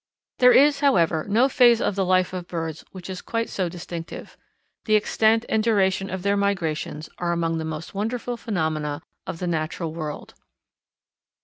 [0.39, 4.35] There is, however, no phase of the life of birds which is quite so distinctive.
[4.85, 9.45] The extent and duration of their migrations are among the most wonderful phenomena of the
[9.45, 10.33] natural world.